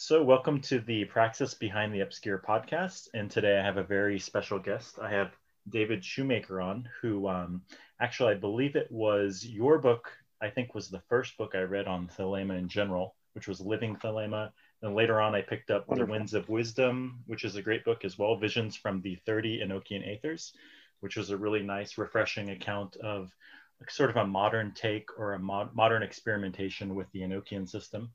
[0.00, 3.08] So, welcome to the Praxis Behind the Obscure podcast.
[3.14, 4.96] And today I have a very special guest.
[5.02, 5.32] I have
[5.68, 7.62] David Shoemaker on, who um,
[8.00, 10.08] actually, I believe it was your book,
[10.40, 13.96] I think was the first book I read on Thelema in general, which was Living
[13.96, 14.52] Thelema.
[14.82, 16.06] And later on, I picked up Wonderful.
[16.06, 19.64] The Winds of Wisdom, which is a great book as well Visions from the 30
[19.64, 20.52] Enochian Aethers,
[21.00, 23.34] which was a really nice, refreshing account of
[23.88, 28.10] sort of a modern take or a mod- modern experimentation with the Enochian system.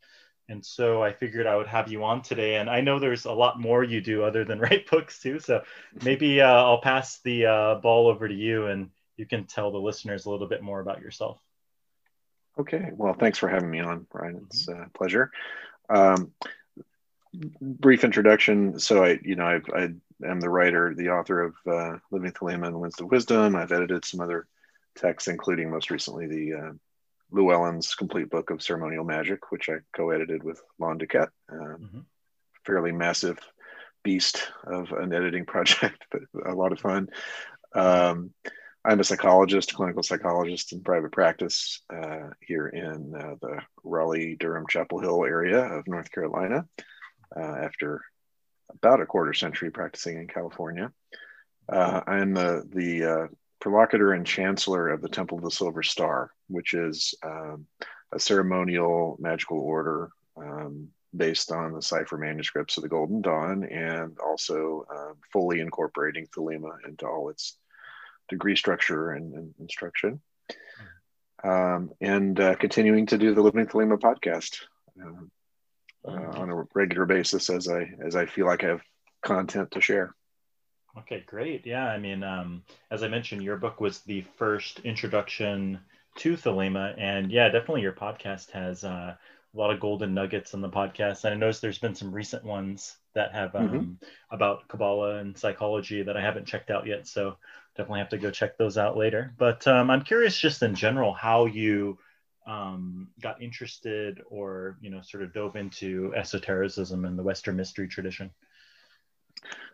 [0.50, 2.56] And so I figured I would have you on today.
[2.56, 5.40] And I know there's a lot more you do other than write books too.
[5.40, 5.64] So
[6.04, 9.78] maybe uh, I'll pass the uh, ball over to you and you can tell the
[9.78, 11.40] listeners a little bit more about yourself.
[12.60, 12.92] Okay.
[12.94, 14.42] Well, thanks for having me on, Brian.
[14.48, 14.84] It's mm-hmm.
[14.84, 15.32] a pleasure.
[15.90, 16.32] Um,
[17.62, 18.80] brief introduction.
[18.80, 19.90] So I, you know, I've, I
[20.26, 23.56] am the writer, the author of uh, Living Thelema and Winds of Wisdom.
[23.56, 24.48] I've edited some other
[24.96, 26.72] texts, including most recently the uh,
[27.34, 31.30] Llewellyn's complete book of ceremonial magic, which I co-edited with Lon DuQuette.
[31.52, 32.00] Uh, mm-hmm.
[32.66, 33.40] Fairly massive
[34.04, 37.10] beast of an editing project, but a lot of fun.
[37.74, 38.32] Um,
[38.86, 44.66] I'm a psychologist, clinical psychologist in private practice uh, here in uh, the Raleigh, Durham,
[44.68, 46.66] Chapel Hill area of North Carolina.
[47.36, 48.02] Uh, after
[48.70, 50.92] about a quarter century practicing in California,
[51.70, 53.30] uh, I'm the the
[53.64, 57.66] Prolocutor and Chancellor of the Temple of the Silver Star, which is um,
[58.12, 64.18] a ceremonial magical order um, based on the cipher manuscripts of the Golden Dawn and
[64.20, 67.58] also uh, fully incorporating Thelema into all its
[68.28, 70.20] degree structure and, and instruction.
[71.42, 74.58] Um, and uh, continuing to do the Living Thelema podcast
[75.02, 78.82] uh, uh, on a regular basis as I as I feel like I have
[79.22, 80.14] content to share.
[81.00, 81.66] Okay, great.
[81.66, 85.80] Yeah, I mean, um, as I mentioned, your book was the first introduction
[86.18, 89.16] to Thelema, and yeah, definitely your podcast has uh,
[89.54, 91.24] a lot of golden nuggets on the podcast.
[91.24, 94.06] And I noticed there's been some recent ones that have um, mm-hmm.
[94.30, 97.38] about Kabbalah and psychology that I haven't checked out yet, so
[97.76, 99.34] definitely have to go check those out later.
[99.38, 101.98] But um, I'm curious, just in general, how you
[102.46, 107.88] um, got interested or you know sort of dove into esotericism and the Western mystery
[107.88, 108.30] tradition.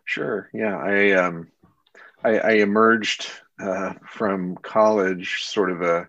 [0.05, 0.49] Sure.
[0.53, 0.77] Yeah.
[0.77, 1.49] I um,
[2.23, 3.27] I, I emerged
[3.59, 6.07] uh, from college sort of a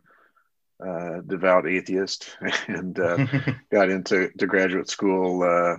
[0.84, 2.36] uh, devout atheist
[2.68, 3.26] and uh,
[3.72, 5.42] got into to graduate school.
[5.42, 5.76] Uh,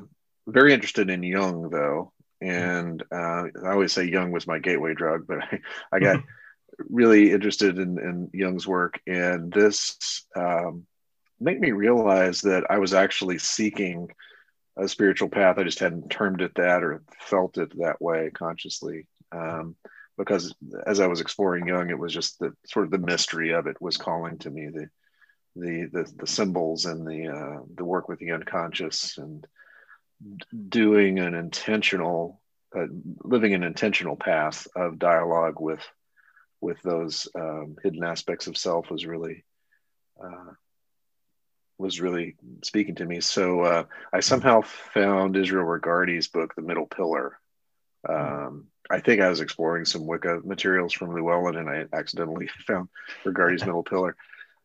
[0.48, 2.12] very interested in Jung though,
[2.42, 5.60] and uh, I always say Jung was my gateway drug, but I,
[5.92, 6.24] I got
[6.90, 10.86] really interested in, in Jung's work, and this um,
[11.40, 14.10] made me realize that I was actually seeking
[14.78, 15.58] a spiritual path.
[15.58, 19.08] I just hadn't termed it that or felt it that way consciously.
[19.32, 19.76] Um,
[20.18, 20.54] because
[20.86, 23.82] as I was exploring Jung, it was just the sort of the mystery of it
[23.82, 24.90] was calling to me the
[25.56, 29.46] the the, the symbols and the uh, the work with the unconscious and
[30.70, 32.42] doing an intentional
[32.76, 32.86] uh,
[33.24, 35.84] living an intentional path of dialogue with
[36.62, 39.44] with those um, hidden aspects of self was really
[40.24, 40.52] uh,
[41.82, 43.20] was really speaking to me.
[43.20, 43.84] So uh,
[44.14, 47.38] I somehow found Israel Regardie's book, The Middle Pillar.
[48.08, 52.90] Um, I think I was exploring some Wicca materials from Llewellyn and I accidentally found
[53.26, 54.16] Regardie's Middle Pillar.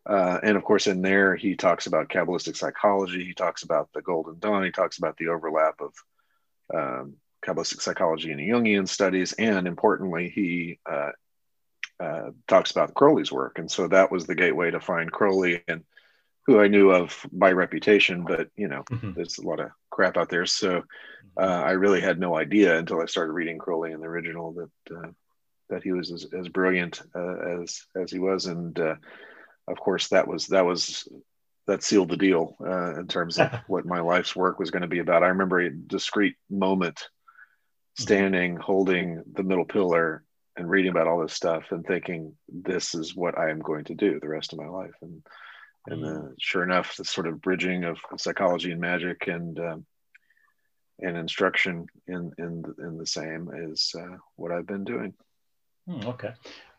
[0.04, 3.25] Uh, and of course, in there, he talks about Kabbalistic psychology.
[3.25, 4.65] He talks about the Golden Dawn.
[4.65, 5.94] He talks about the overlap of
[6.72, 9.33] um, Kabbalistic psychology and Jungian studies.
[9.33, 11.10] And importantly, he uh,
[11.98, 13.59] uh, talks about Crowley's work.
[13.59, 15.62] And so that was the gateway to find Crowley.
[15.66, 15.83] And
[16.46, 19.12] who I knew of by reputation, but you know, mm-hmm.
[19.14, 20.46] there's a lot of crap out there.
[20.46, 20.84] So
[21.36, 24.96] uh, I really had no idea until I started reading Crowley in the original that
[24.96, 25.08] uh,
[25.68, 28.94] that he was as, as brilliant uh, as as he was, and uh,
[29.66, 31.08] of course that was that was
[31.66, 34.88] that sealed the deal uh, in terms of what my life's work was going to
[34.88, 35.24] be about.
[35.24, 38.02] I remember a discrete moment mm-hmm.
[38.02, 38.62] standing mm-hmm.
[38.62, 40.22] holding the middle pillar
[40.56, 43.94] and reading about all this stuff and thinking this is what I am going to
[43.94, 45.22] do the rest of my life and
[45.86, 49.86] and uh, sure enough, the sort of bridging of psychology and magic and um,
[51.00, 55.15] and instruction in in in the same is uh, what I've been doing.
[55.86, 56.33] Hmm, okay,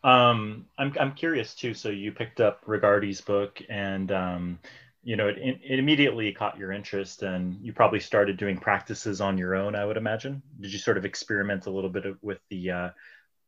[0.04, 1.74] um, I'm I'm curious too.
[1.74, 4.58] So you picked up Regardie's book, and um,
[5.02, 9.38] you know it, it immediately caught your interest, and you probably started doing practices on
[9.38, 9.74] your own.
[9.74, 10.42] I would imagine.
[10.60, 12.90] Did you sort of experiment a little bit with the uh,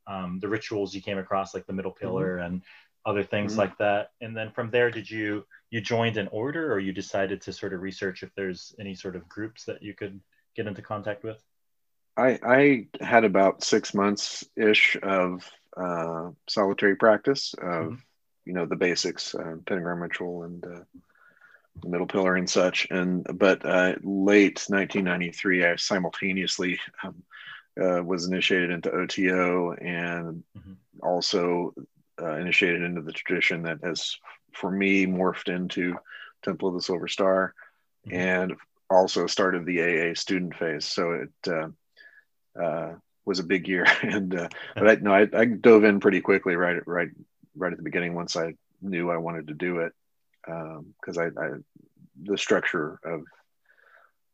[0.07, 2.47] um, the rituals you came across, like the middle pillar mm-hmm.
[2.47, 2.63] and
[3.07, 3.61] other things mm-hmm.
[3.61, 4.11] like that.
[4.21, 7.73] And then from there, did you you joined an order, or you decided to sort
[7.73, 10.21] of research if there's any sort of groups that you could
[10.57, 11.43] get into contact with?
[12.17, 17.95] I I had about six months ish of uh, solitary practice of mm-hmm.
[18.45, 20.85] you know the basics, uh, pentagram ritual and uh,
[21.85, 22.87] middle pillar and such.
[22.91, 27.23] And but uh, late 1993, I simultaneously um,
[27.81, 30.73] uh, was initiated into OTO and mm-hmm.
[31.03, 31.75] also
[32.21, 34.17] uh, initiated into the tradition that has,
[34.53, 35.97] for me, morphed into
[36.43, 37.55] Temple of the Silver Star,
[38.07, 38.17] mm-hmm.
[38.17, 38.55] and
[38.89, 40.85] also started the AA student phase.
[40.85, 42.95] So it uh, uh,
[43.25, 46.57] was a big year, and uh, but I no, I, I, dove in pretty quickly
[46.57, 47.09] right right
[47.57, 49.93] right at the beginning once I knew I wanted to do it
[50.43, 51.51] because um, I, I,
[52.23, 53.23] the structure of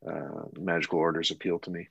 [0.08, 1.88] uh, magical orders appealed to me.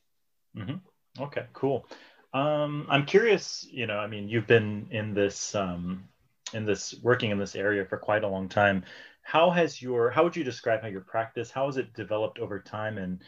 [0.58, 1.24] Mm-hmm.
[1.24, 1.86] Okay, cool.
[2.36, 3.66] Um, I'm curious.
[3.72, 6.04] You know, I mean, you've been in this um,
[6.54, 8.84] in this working in this area for quite a long time.
[9.22, 11.50] How has your how would you describe how your practice?
[11.50, 12.98] How has it developed over time?
[12.98, 13.22] And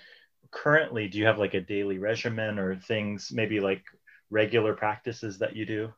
[0.51, 3.83] currently, do you have like a daily regimen or things maybe like
[4.30, 5.94] regular practices that you do?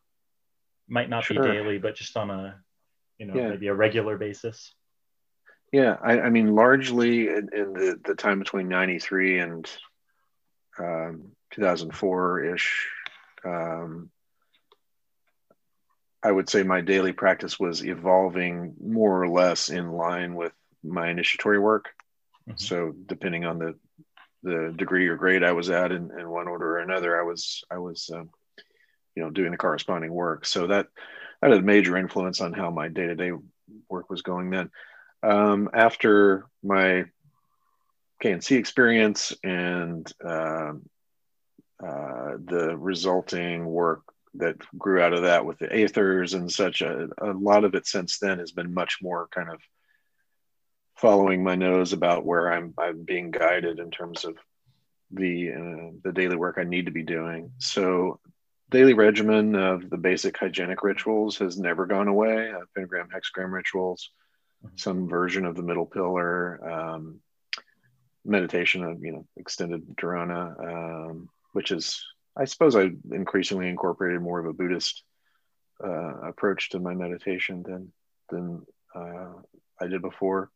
[0.88, 1.42] Might not sure.
[1.42, 2.62] be daily, but just on a
[3.18, 3.50] you know yeah.
[3.50, 4.76] maybe a regular basis.
[5.72, 9.72] Yeah, I, I mean, largely in, in, the, the time between 93 and
[10.80, 12.88] um, 2004 ish,
[13.46, 14.10] um,
[16.22, 20.54] I would say my daily practice was evolving more or less in line with
[20.84, 21.90] my initiatory work.
[22.48, 22.58] Mm-hmm.
[22.58, 23.76] So, depending on the
[24.42, 27.64] the degree or grade I was at in, in one order or another, I was
[27.70, 28.30] I was um,
[29.16, 30.46] you know doing the corresponding work.
[30.46, 30.88] So that
[31.42, 33.32] that had a major influence on how my day to day
[33.90, 34.72] work was going then
[35.24, 37.06] um, after my
[38.24, 40.74] KNC experience and uh,
[41.86, 44.02] uh, the resulting work
[44.36, 47.88] that grew out of that with the aethers and such, a, a, lot of it
[47.88, 49.60] since then has been much more kind of
[50.96, 54.38] following my nose about where I'm, I'm being guided in terms of
[55.12, 57.52] the uh, the daily work I need to be doing.
[57.58, 58.20] So
[58.70, 62.52] daily regimen of the basic hygienic rituals has never gone away.
[62.52, 64.12] Uh, pentagram, hexagram rituals,
[64.76, 67.20] some version of the middle pillar, um,
[68.26, 72.04] meditation of you know extended dharana, um, which is
[72.36, 75.04] I suppose I increasingly incorporated more of a Buddhist
[75.84, 77.92] uh, approach to my meditation than
[78.30, 78.66] than
[78.96, 79.34] uh,
[79.80, 80.50] I did before.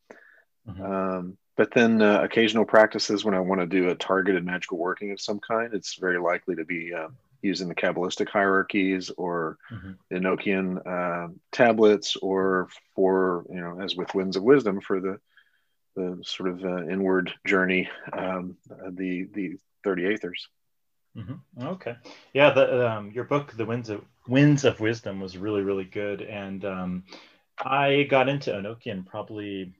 [0.67, 0.83] Mm-hmm.
[0.83, 5.11] Um, but then uh, occasional practices when I want to do a targeted magical working
[5.11, 7.09] of some kind, it's very likely to be uh,
[7.41, 10.15] using the Kabbalistic hierarchies or mm-hmm.
[10.15, 15.19] Enochian uh, tablets, or for you know, as with Winds of Wisdom, for the
[15.95, 18.57] the sort of uh, inward journey, um,
[18.89, 20.47] the the thirty aethers.
[21.17, 21.67] Mm-hmm.
[21.67, 21.95] Okay,
[22.33, 26.21] yeah, the, um, your book, The Winds of Winds of Wisdom, was really really good,
[26.21, 27.03] and um,
[27.57, 29.73] I got into Enochian probably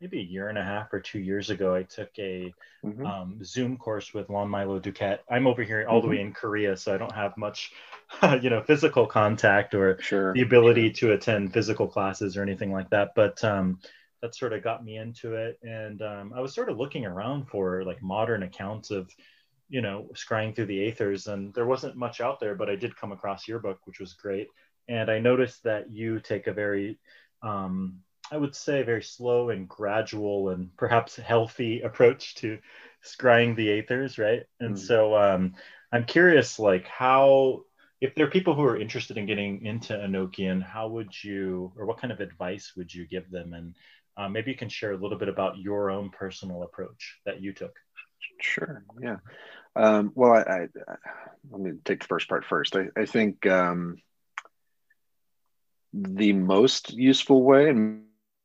[0.00, 2.52] maybe a year and a half or two years ago, I took a
[2.84, 3.04] mm-hmm.
[3.04, 5.20] um, Zoom course with Lon Milo DuQuette.
[5.28, 6.08] I'm over here all mm-hmm.
[6.10, 7.72] the way in Korea, so I don't have much,
[8.40, 10.32] you know, physical contact or sure.
[10.34, 13.12] the ability to attend physical classes or anything like that.
[13.16, 13.80] But um,
[14.22, 17.48] that sort of got me into it, and um, I was sort of looking around
[17.48, 19.10] for like modern accounts of,
[19.68, 22.54] you know, scrying through the aethers, and there wasn't much out there.
[22.54, 24.48] But I did come across your book, which was great,
[24.88, 26.98] and I noticed that you take a very
[27.42, 28.00] um,
[28.30, 32.58] I would say, very slow and gradual and perhaps healthy approach to
[33.04, 34.44] scrying the aethers, right?
[34.60, 34.78] And mm.
[34.78, 35.54] so um,
[35.92, 37.62] I'm curious, like, how,
[38.00, 41.86] if there are people who are interested in getting into Enochian, how would you, or
[41.86, 43.54] what kind of advice would you give them?
[43.54, 43.74] And
[44.16, 47.52] uh, maybe you can share a little bit about your own personal approach that you
[47.52, 47.76] took.
[48.40, 48.84] Sure.
[49.00, 49.16] Yeah.
[49.76, 50.68] Um, well, I, I,
[51.50, 52.76] let me take the first part first.
[52.76, 53.98] I, I think um,
[55.92, 58.04] the most useful way, and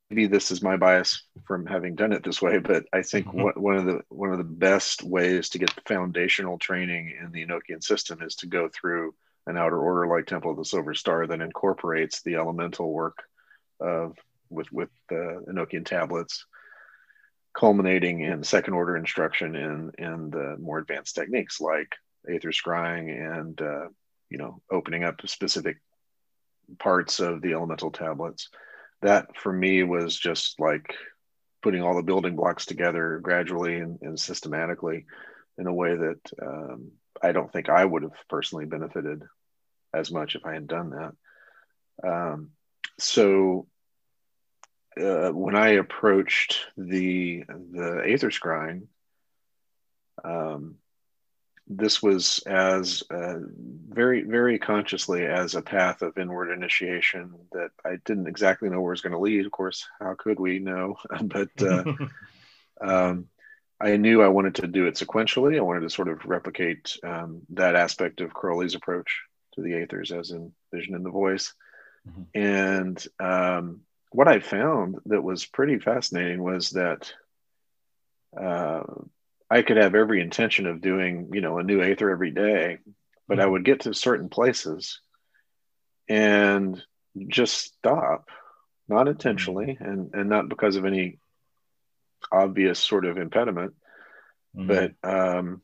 [0.09, 3.59] maybe this is my bias from having done it this way, but I think mm-hmm.
[3.59, 7.45] one of the one of the best ways to get the foundational training in the
[7.45, 9.13] Enochian system is to go through
[9.47, 13.23] an outer order like Temple of the Silver Star that incorporates the elemental work
[13.79, 14.17] of
[14.49, 16.45] with with the Enochian tablets,
[17.53, 21.93] culminating in second order instruction in in the more advanced techniques like
[22.27, 23.87] aether scrying and uh,
[24.29, 25.77] you know opening up specific
[26.79, 28.49] parts of the elemental tablets
[29.01, 30.95] that for me was just like
[31.61, 35.05] putting all the building blocks together gradually and, and systematically
[35.57, 36.91] in a way that um,
[37.21, 39.23] I don't think I would have personally benefited
[39.93, 42.07] as much if I had done that.
[42.07, 42.49] Um,
[42.99, 43.67] so
[44.99, 48.87] uh, when I approached the the Aether scrying,
[50.23, 50.75] um,
[51.67, 57.97] this was as uh, very very consciously as a path of inward initiation that i
[58.05, 59.45] didn't exactly know where it was going to lead.
[59.45, 60.97] Of course how could we know?
[61.21, 61.83] But uh,
[62.81, 63.27] um,
[63.79, 65.57] i knew i wanted to do it sequentially.
[65.57, 69.21] I wanted to sort of replicate um, that aspect of crowley's approach
[69.55, 71.53] to the aethers as in vision in the voice.
[72.05, 72.37] Mm-hmm.
[72.37, 73.81] and um,
[74.13, 77.11] what I found that was pretty fascinating was that
[78.39, 78.83] uh,
[79.49, 82.77] I could have every intention of doing, you know, a new aether every day,
[83.27, 83.51] but I mm-hmm.
[83.51, 84.99] would get to certain places
[86.07, 86.81] and
[87.27, 88.29] just stop,
[88.87, 89.83] not intentionally, mm-hmm.
[89.83, 91.19] and and not because of any
[92.31, 93.73] obvious sort of impediment,
[94.55, 94.67] mm-hmm.
[94.67, 95.61] but um,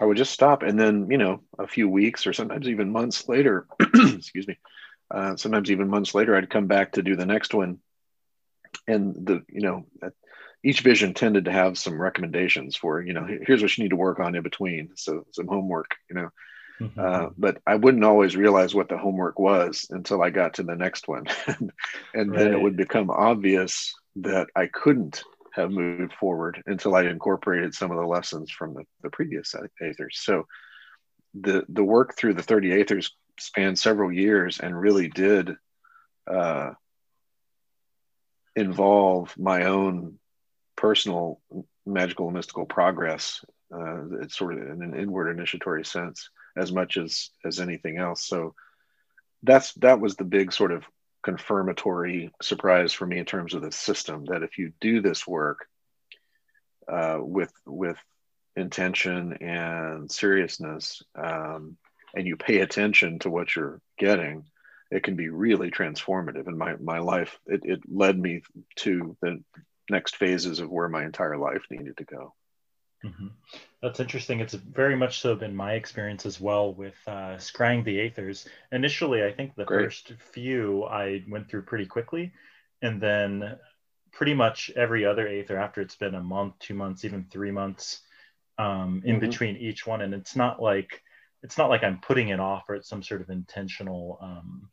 [0.00, 3.28] I would just stop, and then you know, a few weeks or sometimes even months
[3.28, 4.58] later, excuse me,
[5.10, 7.78] uh, sometimes even months later, I'd come back to do the next one,
[8.86, 9.86] and the you know,
[10.64, 13.96] each vision tended to have some recommendations for you know, here's what you need to
[13.96, 16.30] work on in between, so some homework, you know.
[16.80, 17.00] Mm-hmm.
[17.00, 20.76] Uh, but I wouldn't always realize what the homework was until I got to the
[20.76, 21.24] next one.
[21.46, 21.70] and
[22.14, 22.32] right.
[22.32, 27.90] then it would become obvious that I couldn't have moved forward until I incorporated some
[27.90, 30.12] of the lessons from the, the previous aethers.
[30.12, 30.46] So
[31.38, 35.56] the the work through the 30 aethers spanned several years and really did
[36.30, 36.72] uh,
[38.54, 40.18] involve my own
[40.76, 41.40] personal
[41.84, 43.44] magical and mystical progress.
[43.72, 48.24] Uh, it's sort of in an inward initiatory sense as much as as anything else.
[48.26, 48.54] So
[49.42, 50.84] that's that was the big sort of
[51.22, 55.66] confirmatory surprise for me in terms of the system that if you do this work
[56.88, 57.98] uh, with with
[58.54, 61.76] intention and seriousness um,
[62.16, 64.44] and you pay attention to what you're getting
[64.90, 68.42] it can be really transformative in my, my life it, it led me
[68.76, 69.42] to the
[69.90, 72.34] next phases of where my entire life needed to go
[73.04, 73.28] mm-hmm.
[73.82, 77.98] that's interesting it's very much so been my experience as well with uh, scrying the
[77.98, 79.84] aethers initially i think the Great.
[79.84, 82.32] first few i went through pretty quickly
[82.82, 83.56] and then
[84.12, 88.00] pretty much every other aether after it's been a month two months even three months
[88.58, 89.26] um, in mm-hmm.
[89.26, 91.02] between each one and it's not like
[91.42, 94.68] it's not like I'm putting it off or it's some sort of intentional, um,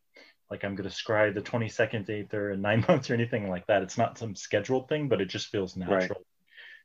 [0.50, 3.82] like I'm going to scry the 22nd aether in nine months or anything like that.
[3.82, 5.98] It's not some scheduled thing, but it just feels natural.
[5.98, 6.10] Right.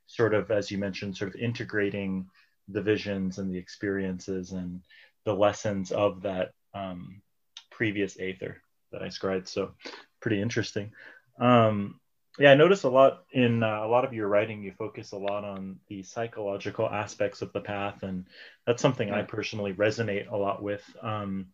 [0.06, 2.26] Sort of, as you mentioned, sort of integrating
[2.68, 4.82] the visions and the experiences and
[5.24, 7.22] the lessons of that um,
[7.70, 9.48] previous aether that I scribed.
[9.48, 9.72] So
[10.20, 10.92] pretty interesting.
[11.40, 11.99] Um,
[12.38, 14.62] yeah, I notice a lot in uh, a lot of your writing.
[14.62, 18.26] You focus a lot on the psychological aspects of the path, and
[18.66, 19.18] that's something yeah.
[19.18, 20.82] I personally resonate a lot with.
[21.02, 21.46] Um,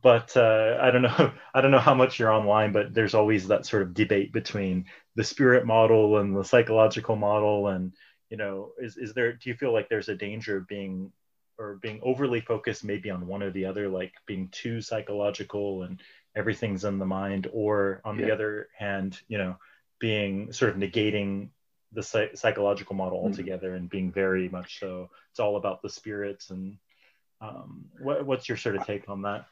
[0.00, 3.48] but uh, I don't know, I don't know how much you're online, but there's always
[3.48, 4.86] that sort of debate between
[5.16, 7.92] the spirit model and the psychological model, and
[8.30, 9.34] you know, is is there?
[9.34, 11.12] Do you feel like there's a danger of being
[11.58, 16.00] or being overly focused maybe on one or the other, like being too psychological and
[16.34, 18.26] everything's in the mind, or on yeah.
[18.26, 19.56] the other hand, you know
[20.02, 21.48] being sort of negating
[21.92, 23.26] the psych- psychological model hmm.
[23.26, 23.76] altogether mm-hmm.
[23.76, 26.76] and being very much so it's all about the spirits and
[27.40, 29.46] um, what, what's your sort of take on that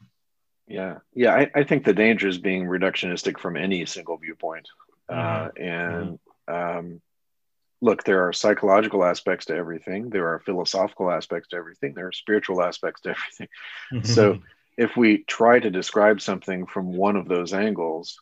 [0.67, 4.69] yeah yeah I, I, think the danger is being reductionistic from any single viewpoint
[5.09, 5.63] uh, mm-hmm.
[5.63, 6.79] uh, and mm-hmm.
[6.79, 7.01] um,
[7.81, 12.13] look there are psychological aspects to everything there are philosophical aspects to everything there are
[12.13, 13.49] spiritual aspects to everything
[14.05, 14.41] so
[14.77, 18.19] if we try to describe something from one of those angles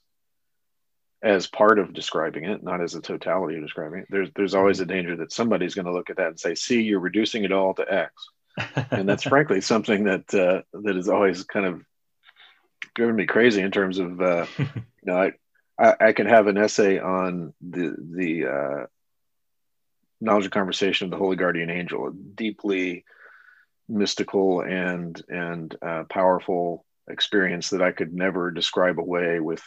[1.23, 4.07] as part of describing it, not as a totality of describing it.
[4.11, 6.83] There's there's always a danger that somebody's going to look at that and say, "See,
[6.83, 8.13] you're reducing it all to X,"
[8.91, 11.83] and that's frankly something that uh, that has always kind of
[12.95, 14.67] driven me crazy in terms of uh, you
[15.05, 15.33] know I,
[15.79, 18.87] I, I can have an essay on the the uh,
[20.21, 23.05] knowledge and conversation of the holy guardian angel, a deeply
[23.89, 29.63] mystical and and uh, powerful experience that I could never describe away with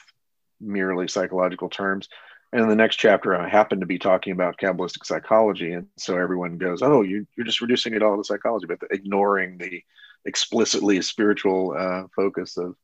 [0.62, 2.08] merely psychological terms.
[2.54, 5.72] And in the next chapter, I happen to be talking about Kabbalistic psychology.
[5.74, 9.58] And so everyone goes, Oh, you, are just reducing it all to psychology, but ignoring
[9.58, 9.82] the
[10.26, 12.76] explicitly spiritual uh, focus of,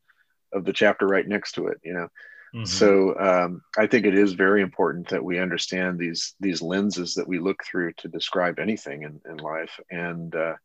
[0.53, 2.07] of the chapter right next to it, you know?
[2.55, 2.65] Mm-hmm.
[2.65, 7.27] So um, I think it is very important that we understand these these lenses that
[7.27, 10.55] we look through to describe anything in, in life, and uh,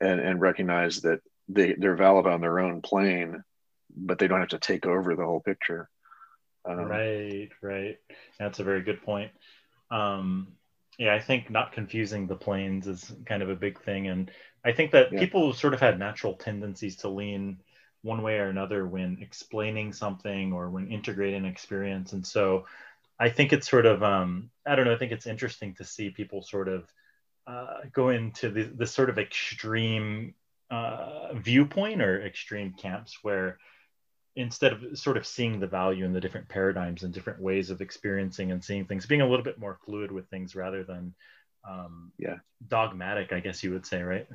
[0.00, 3.44] and and recognize that they they're valid on their own plane,
[3.94, 5.88] but they don't have to take over the whole picture.
[6.64, 7.98] Um, right, right.
[8.38, 9.32] That's a very good point.
[9.90, 10.48] Um,
[10.98, 14.30] yeah, I think not confusing the planes is kind of a big thing, and
[14.64, 15.18] I think that yeah.
[15.18, 17.58] people sort of had natural tendencies to lean
[18.02, 22.66] one way or another when explaining something or when integrating experience, and so
[23.18, 24.92] I think it's sort of um, I don't know.
[24.92, 26.84] I think it's interesting to see people sort of
[27.46, 30.34] uh, go into this, this sort of extreme
[30.70, 33.58] uh, viewpoint or extreme camps where
[34.36, 37.80] instead of sort of seeing the value in the different paradigms and different ways of
[37.80, 41.14] experiencing and seeing things, being a little bit more fluid with things rather than
[41.68, 42.36] um, yeah
[42.66, 44.26] dogmatic, I guess you would say, right?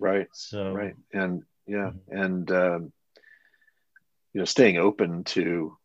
[0.00, 0.28] Right.
[0.32, 2.18] So right, and yeah, mm-hmm.
[2.18, 2.92] and um,
[4.32, 5.76] you know, staying open to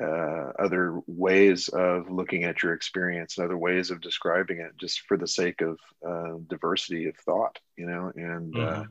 [0.00, 5.00] uh, other ways of looking at your experience and other ways of describing it just
[5.02, 8.84] for the sake of uh, diversity of thought you know and uh,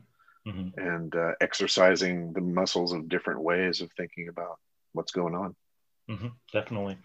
[0.48, 0.80] mm-hmm.
[0.80, 4.60] And uh, exercising the muscles of different ways of thinking about
[4.94, 5.56] what's going on
[6.10, 6.28] mm-hmm.
[6.52, 6.98] definitely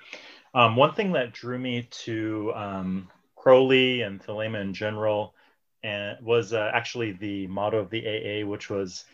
[0.55, 5.35] um, one thing that drew me to um, crowley and thelema in general
[5.83, 9.05] and was uh, actually the motto of the aa which was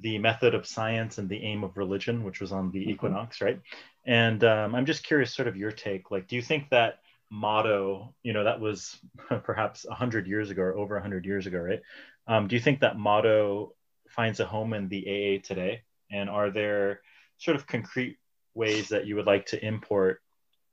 [0.00, 2.90] the method of science and the aim of religion, which was on the mm-hmm.
[2.90, 3.60] equinox, right?
[4.04, 6.10] And um, I'm just curious, sort of your take.
[6.10, 7.00] Like, do you think that
[7.30, 8.98] motto, you know, that was
[9.44, 11.80] perhaps 100 years ago or over 100 years ago, right?
[12.26, 13.74] Um, do you think that motto
[14.08, 15.82] finds a home in the AA today?
[16.10, 17.00] And are there
[17.38, 18.18] sort of concrete
[18.54, 20.20] ways that you would like to import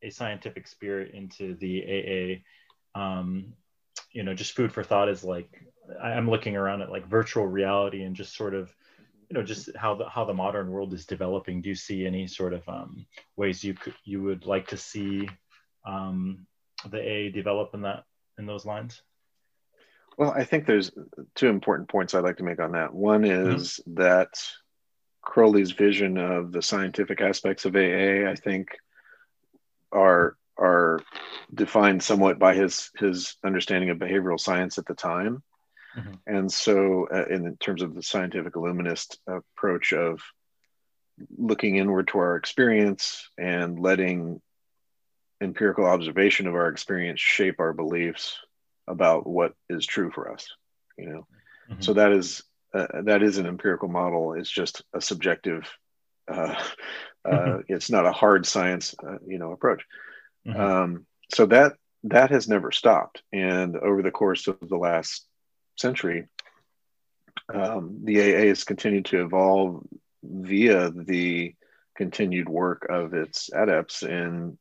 [0.04, 2.42] a scientific spirit into the
[2.96, 3.00] AA?
[3.00, 3.54] Um,
[4.12, 5.64] you know, just food for thought is like,
[6.02, 8.74] I'm looking around at like virtual reality and just sort of
[9.30, 12.28] you know just how the how the modern world is developing do you see any
[12.28, 13.06] sort of um,
[13.38, 15.28] ways you could you would like to see
[15.86, 16.46] um,
[16.90, 18.04] the a develop in that
[18.38, 19.02] in those lines
[20.18, 20.92] well i think there's
[21.36, 23.52] two important points i'd like to make on that one mm-hmm.
[23.52, 24.02] is mm-hmm.
[24.02, 24.30] that
[25.22, 28.70] crowley's vision of the scientific aspects of aa i think
[29.92, 31.00] are are
[31.54, 35.44] defined somewhat by his his understanding of behavioral science at the time
[35.96, 36.14] Mm-hmm.
[36.26, 40.22] And so, uh, in terms of the scientific illuminist approach of
[41.38, 44.42] looking inward to our experience and letting
[45.42, 48.38] empirical observation of our experience shape our beliefs
[48.88, 50.48] about what is true for us,
[50.98, 51.28] you know.
[51.70, 51.82] Mm-hmm.
[51.82, 52.44] So that is
[52.74, 54.34] uh, that is an empirical model.
[54.34, 55.70] It's just a subjective.
[56.28, 56.56] Uh,
[57.26, 59.84] uh, it's not a hard science, uh, you know, approach.
[60.48, 60.60] Mm-hmm.
[60.60, 65.26] Um, so that that has never stopped, and over the course of the last
[65.78, 66.28] century,
[67.54, 69.84] um, the AA has continued to evolve
[70.24, 71.56] via the
[71.96, 74.58] continued work of its adepts in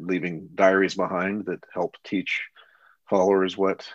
[0.00, 2.42] leaving diaries behind that help teach
[3.08, 3.86] followers what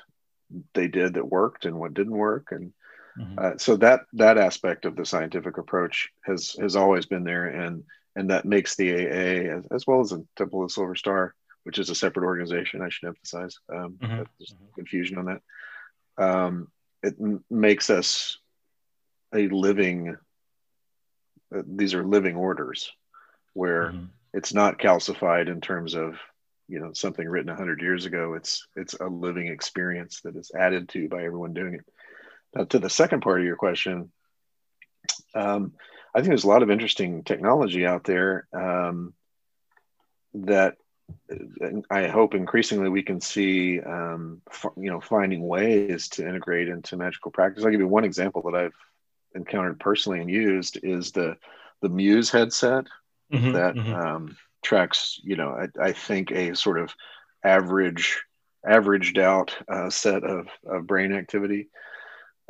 [0.73, 2.73] they did that worked and what didn't work and
[3.17, 3.39] mm-hmm.
[3.39, 7.83] uh, so that that aspect of the scientific approach has has always been there and
[8.15, 11.33] and that makes the aa as, as well as the temple of the silver star
[11.63, 14.15] which is a separate organization i should emphasize um, mm-hmm.
[14.15, 14.75] there's mm-hmm.
[14.75, 15.41] confusion on that
[16.17, 16.67] um,
[17.03, 18.37] it m- makes us
[19.33, 20.15] a living
[21.55, 22.91] uh, these are living orders
[23.53, 24.05] where mm-hmm.
[24.35, 26.17] It's not calcified in terms of
[26.67, 28.33] you know something written 100 years ago.
[28.33, 31.85] It's it's a living experience that is added to by everyone doing it.
[32.55, 34.11] Now to the second part of your question
[35.35, 35.73] um,
[36.13, 39.13] i think there's a lot of interesting technology out there um,
[40.33, 40.77] that
[41.91, 46.97] I hope increasingly we can see, um, f- you know, finding ways to integrate into
[46.97, 47.63] magical practice.
[47.63, 48.73] I'll give you one example that I've
[49.35, 51.37] encountered personally and used is the
[51.81, 52.87] the Muse headset
[53.33, 53.93] mm-hmm, that mm-hmm.
[53.93, 56.93] Um, tracks, you know, I, I, think a sort of
[57.43, 58.23] average,
[58.67, 61.69] averaged out uh, set of, of brain activity,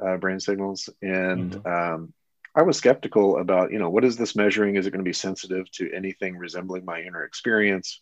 [0.01, 1.67] uh, brain signals, and mm-hmm.
[1.67, 2.13] um,
[2.55, 4.75] I was skeptical about, you know, what is this measuring?
[4.75, 8.01] Is it going to be sensitive to anything resembling my inner experience?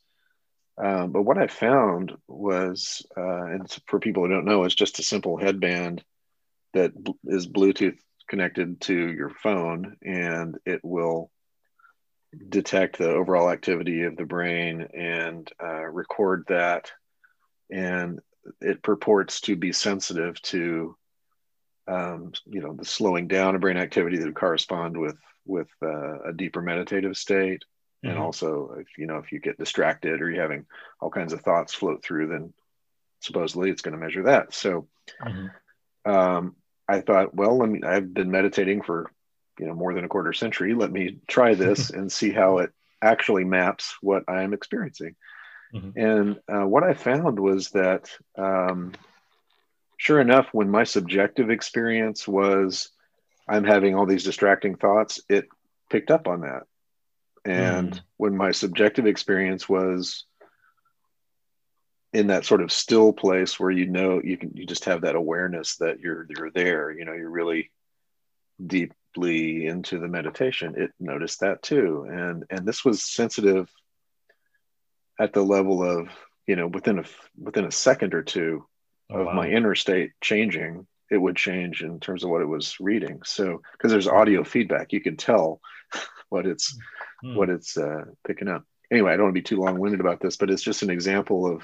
[0.78, 5.00] Um, but what I found was, uh, and for people who don't know, it's just
[5.00, 6.04] a simple headband
[6.74, 6.92] that
[7.26, 11.32] is Bluetooth connected to your phone, and it will
[12.50, 16.92] detect the overall activity of the brain and uh, record that.
[17.72, 18.20] And
[18.62, 20.96] it purports to be sensitive to,
[21.88, 26.20] um, you know, the slowing down of brain activity that would correspond with with uh,
[26.22, 27.64] a deeper meditative state
[28.04, 28.12] mm-hmm.
[28.12, 30.66] and also if you know if you get distracted or you're having
[31.00, 32.54] all kinds of thoughts float through then
[33.20, 34.88] supposedly it's going to measure that so
[35.22, 36.12] mm-hmm.
[36.12, 36.56] um,
[36.88, 39.12] i thought well let me i've been meditating for
[39.60, 42.72] you know more than a quarter century let me try this and see how it
[43.02, 45.16] actually maps what i am experiencing
[45.74, 45.98] mm-hmm.
[46.00, 48.94] and uh, what i found was that um,
[49.98, 52.90] sure enough when my subjective experience was
[53.48, 55.48] i'm having all these distracting thoughts it
[55.90, 56.64] picked up on that
[57.46, 58.02] and mm.
[58.18, 60.26] when my subjective experience was
[62.14, 65.16] in that sort of still place where you know you can you just have that
[65.16, 67.72] awareness that you're you're there you know you're really
[69.14, 73.70] deeply into the meditation it noticed that too and and this was sensitive
[75.20, 76.10] at the level of
[76.48, 77.04] you know within a
[77.40, 78.66] within a second or two
[79.12, 79.34] oh, of wow.
[79.34, 83.62] my inner state changing it would change in terms of what it was reading so
[83.74, 85.62] because there's audio feedback you can tell
[86.34, 86.78] what it's
[87.22, 87.36] hmm.
[87.36, 88.66] what it's uh, picking up.
[88.92, 90.90] Anyway, I don't want to be too long winded about this, but it's just an
[90.90, 91.64] example of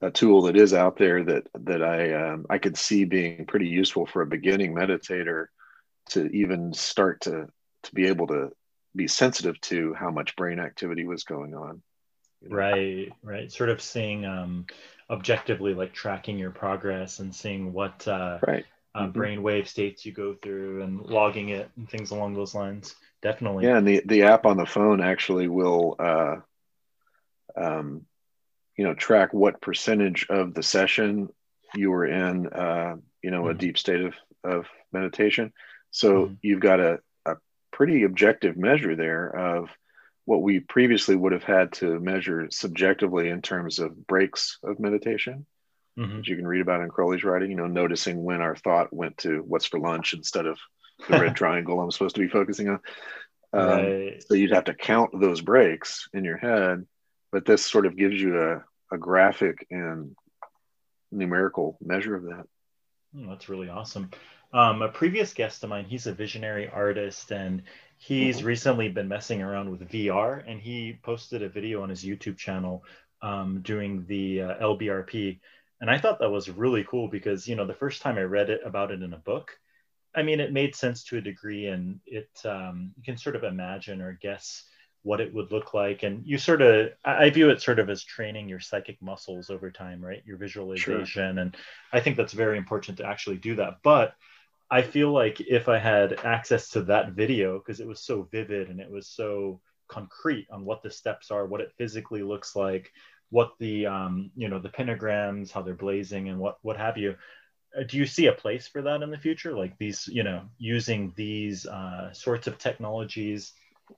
[0.00, 3.68] a tool that is out there that that I um, I could see being pretty
[3.68, 5.46] useful for a beginning meditator
[6.10, 7.48] to even start to
[7.84, 8.50] to be able to
[8.96, 11.82] be sensitive to how much brain activity was going on.
[12.40, 12.56] You know?
[12.56, 13.52] Right, right.
[13.52, 14.66] Sort of seeing um,
[15.10, 18.64] objectively, like tracking your progress and seeing what uh, right.
[18.94, 19.18] uh, mm-hmm.
[19.18, 22.94] brainwave states you go through and logging it and things along those lines.
[23.22, 23.64] Definitely.
[23.64, 26.36] Yeah, and the the app on the phone actually will, uh,
[27.56, 28.02] um,
[28.76, 31.28] you know, track what percentage of the session
[31.74, 33.50] you were in, uh, you know, mm-hmm.
[33.50, 34.14] a deep state of
[34.44, 35.52] of meditation.
[35.94, 36.34] So mm-hmm.
[36.42, 37.36] you've got a, a
[37.70, 39.70] pretty objective measure there of
[40.24, 45.46] what we previously would have had to measure subjectively in terms of breaks of meditation,
[45.96, 46.16] mm-hmm.
[46.16, 49.18] which you can read about in Crowley's writing, you know, noticing when our thought went
[49.18, 50.58] to what's for lunch instead of
[51.08, 52.80] the red triangle I'm supposed to be focusing on.
[53.52, 54.24] Um, right.
[54.26, 56.84] So you'd have to count those breaks in your head,
[57.30, 60.16] but this sort of gives you a, a graphic and
[61.12, 62.46] numerical measure of that.
[63.16, 64.10] Oh, that's really awesome.
[64.54, 67.64] Um, a previous guest of mine, he's a visionary artist and
[67.98, 68.46] he's mm-hmm.
[68.46, 72.84] recently been messing around with VR and he posted a video on his YouTube channel
[73.20, 75.40] um, doing the uh, LBRP.
[75.80, 78.48] And I thought that was really cool because, you know, the first time I read
[78.48, 79.58] it about it in a book,
[80.14, 83.42] I mean, it made sense to a degree and it, um, you can sort of
[83.42, 84.66] imagine or guess
[85.02, 88.02] what it would look like and you sort of i view it sort of as
[88.02, 91.24] training your psychic muscles over time right your visualization sure.
[91.24, 91.54] and
[91.92, 94.14] i think that's very important to actually do that but
[94.70, 98.68] i feel like if i had access to that video because it was so vivid
[98.68, 102.90] and it was so concrete on what the steps are what it physically looks like
[103.30, 107.14] what the um, you know the pentagrams how they're blazing and what what have you
[107.76, 109.56] uh, do you see a place for that in the future?
[109.56, 113.52] Like these you know using these uh, sorts of technologies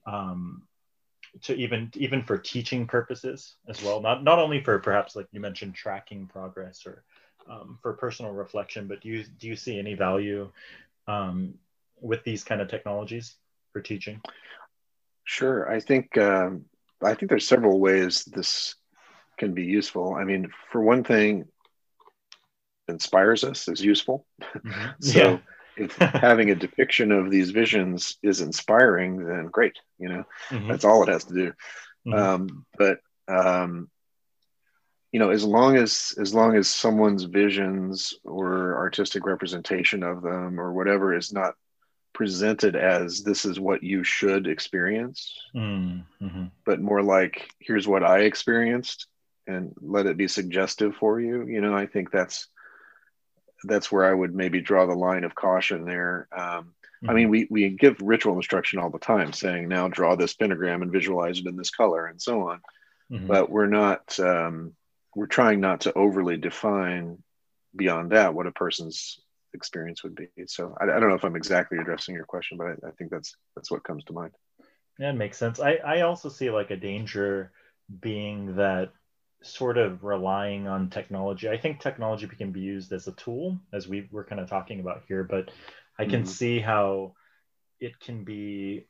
[0.07, 0.63] um,
[1.43, 4.01] to even even for teaching purposes as well?
[4.01, 7.05] Not not only for perhaps like you mentioned tracking progress or
[7.51, 10.51] um, for personal reflection but do you do you see any value
[11.07, 11.55] um,
[12.01, 13.37] with these kind of technologies
[13.73, 14.21] for teaching
[15.25, 16.65] sure i think um,
[17.03, 18.75] i think there's several ways this
[19.39, 21.45] can be useful i mean for one thing
[22.89, 24.91] inspires us is useful mm-hmm.
[25.01, 25.39] so yeah
[25.77, 29.77] if having a depiction of these visions is inspiring, then great.
[29.99, 30.69] You know, mm-hmm.
[30.69, 31.53] that's all it has to do.
[32.07, 32.15] Mm-hmm.
[32.15, 33.91] Um, but um,
[35.13, 40.61] you know, as long as as long as someone's visions or artistic representation of them
[40.61, 41.55] or whatever is not
[42.13, 46.45] presented as this is what you should experience, mm-hmm.
[46.65, 49.07] but more like here's what I experienced
[49.47, 51.47] and let it be suggestive for you.
[51.47, 52.49] You know, I think that's
[53.65, 56.29] that's where I would maybe draw the line of caution there.
[56.33, 57.11] Um, mm-hmm.
[57.11, 60.83] I mean, we we give ritual instruction all the time, saying now draw this pentagram
[60.83, 62.61] and visualize it in this color and so on.
[63.11, 63.27] Mm-hmm.
[63.29, 64.73] But we're not um,
[65.17, 67.19] we're trying not to overly define
[67.75, 69.19] beyond that what a person's
[69.55, 70.29] experience would be.
[70.47, 73.11] So I, I don't know if I'm exactly addressing your question, but I, I think
[73.11, 74.33] that's that's what comes to mind.
[74.99, 75.59] Yeah, it makes sense.
[75.59, 77.51] I, I also see like a danger
[78.01, 78.93] being that
[79.43, 81.49] sort of relying on technology.
[81.49, 84.81] I think technology can be used as a tool, as we were kind of talking
[84.81, 85.51] about here, but
[85.99, 86.29] I can mm-hmm.
[86.29, 87.15] see how
[87.81, 88.87] it can be.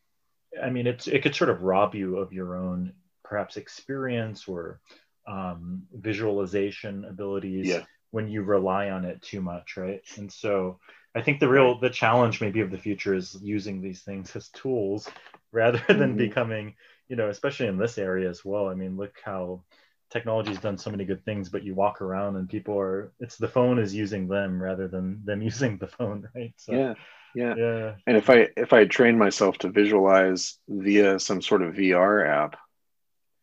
[0.61, 4.81] I mean, it's it could sort of rob you of your own perhaps experience or
[5.27, 7.83] um, visualization abilities yeah.
[8.11, 10.03] when you rely on it too much, right?
[10.17, 10.79] And so
[11.15, 14.49] I think the real the challenge maybe of the future is using these things as
[14.51, 15.09] tools
[15.53, 16.19] rather than mm-hmm.
[16.19, 16.75] becoming,
[17.09, 18.69] you know, especially in this area as well.
[18.69, 19.63] I mean, look how
[20.11, 23.49] technology's done so many good things, but you walk around and people are it's the
[23.49, 26.53] phone is using them rather than them using the phone, right?
[26.57, 26.95] So, yeah.
[27.35, 27.55] Yeah.
[27.55, 27.95] Yeah.
[28.07, 32.57] And if I if I train myself to visualize via some sort of VR app,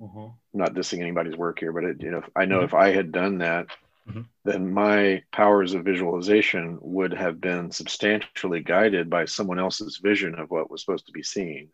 [0.01, 0.19] mm-hmm.
[0.19, 2.65] I'm not dissing anybody's work here, but it, you know, I know mm-hmm.
[2.65, 3.67] if I had done that,
[4.07, 4.21] mm-hmm.
[4.45, 10.51] then my powers of visualization would have been substantially guided by someone else's vision of
[10.51, 11.69] what was supposed to be seen.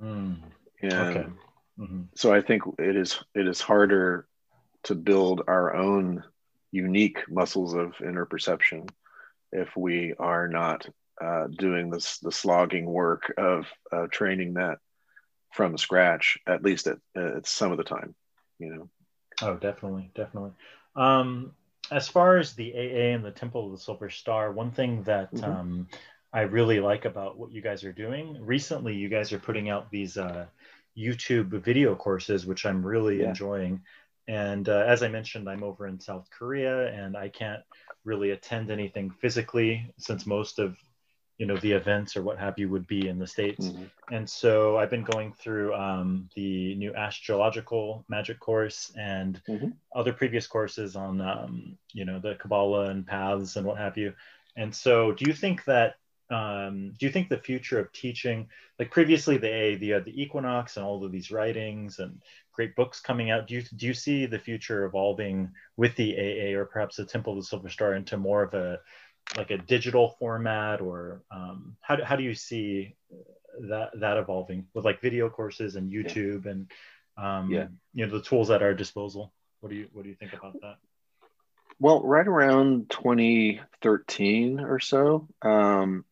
[0.00, 0.36] Mm.
[0.82, 1.26] And okay.
[1.78, 2.02] Mm-hmm.
[2.14, 4.26] So I think it is it is harder
[4.84, 6.22] to build our own
[6.70, 8.86] unique muscles of inner perception
[9.52, 10.86] if we are not
[11.20, 14.78] uh, doing this the slogging work of uh, training that
[15.54, 18.14] from scratch at least at, at some of the time
[18.58, 18.88] you know
[19.42, 20.52] oh definitely definitely
[20.96, 21.52] um,
[21.90, 25.32] as far as the aa and the temple of the silver star one thing that
[25.32, 25.44] mm-hmm.
[25.44, 25.88] um,
[26.32, 29.90] i really like about what you guys are doing recently you guys are putting out
[29.90, 30.46] these uh,
[30.96, 33.28] YouTube video courses, which I'm really yeah.
[33.28, 33.82] enjoying.
[34.26, 37.62] And uh, as I mentioned, I'm over in South Korea, and I can't
[38.04, 40.76] really attend anything physically since most of
[41.38, 43.84] you know the events or what have you would be in the states mm-hmm.
[44.12, 49.68] and so i've been going through um, the new astrological magic course and mm-hmm.
[49.94, 54.12] other previous courses on um, you know the kabbalah and paths and what have you
[54.56, 55.96] and so do you think that
[56.30, 60.22] um, do you think the future of teaching, like previously the A, the, uh, the
[60.22, 62.20] Equinox and all of these writings and
[62.52, 66.58] great books coming out, do you, do you see the future evolving with the AA
[66.58, 68.80] or perhaps the Temple of the Silver Star into more of a,
[69.36, 72.94] like a digital format or um, how, do, how do you see
[73.68, 76.50] that, that evolving with like video courses and YouTube yeah.
[76.50, 76.70] and,
[77.16, 77.66] um, yeah.
[77.92, 79.32] you know, the tools at our disposal?
[79.60, 80.76] What do you, what do you think about that?
[81.80, 86.04] Well, right around 2013 or so, um,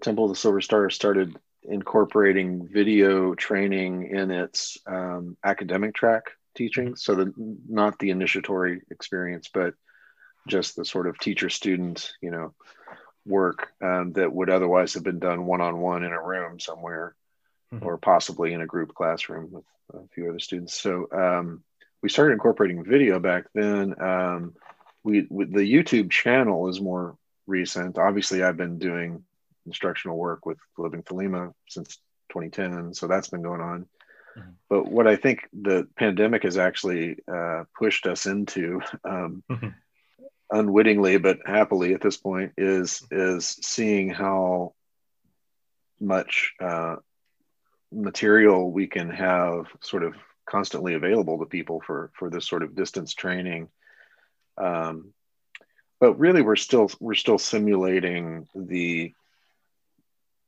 [0.00, 6.96] Temple of the Silver Star started incorporating video training in its um, academic track teaching.
[6.96, 9.74] So the not the initiatory experience, but
[10.48, 12.54] just the sort of teacher student, you know,
[13.26, 17.14] work um, that would otherwise have been done one on one in a room somewhere,
[17.72, 17.84] mm-hmm.
[17.84, 20.74] or possibly in a group classroom with a few other students.
[20.80, 21.62] So um,
[22.02, 24.00] we started incorporating video back then.
[24.00, 24.54] Um,
[25.04, 27.98] we, we the YouTube channel is more recent.
[27.98, 29.24] Obviously, I've been doing
[29.66, 31.98] instructional work with Living Thelema since
[32.30, 33.86] 2010, so that's been going on.
[34.36, 34.50] Mm-hmm.
[34.68, 39.68] But what I think the pandemic has actually uh, pushed us into, um, mm-hmm.
[40.50, 44.74] Unwittingly but happily at this point, is is seeing how
[46.00, 46.96] much uh,
[47.92, 50.14] material we can have sort of
[50.48, 53.68] constantly available to people for for this sort of distance training.
[54.56, 55.12] Um,
[56.00, 59.12] but really, we're still we're still simulating the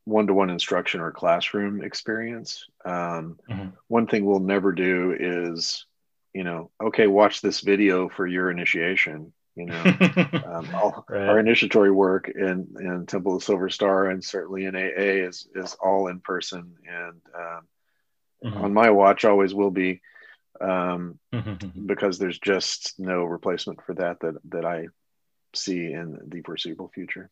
[0.05, 2.67] one-to-one instruction or classroom experience.
[2.85, 3.69] Um, mm-hmm.
[3.89, 5.87] One thing we'll never do is,
[6.33, 9.33] you know, okay, watch this video for your initiation.
[9.57, 9.83] You know,
[10.47, 11.29] um, all, right.
[11.29, 15.77] our initiatory work in, in Temple of Silver Star and certainly in AA is is
[15.83, 17.67] all in person, and um,
[18.45, 18.65] mm-hmm.
[18.65, 20.01] on my watch always will be,
[20.61, 21.87] um, mm-hmm.
[21.87, 24.87] because there's just no replacement for that that that I
[25.55, 27.29] see in the foreseeable future.